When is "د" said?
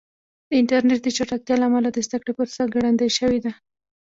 0.49-0.51, 1.03-1.07, 1.93-1.97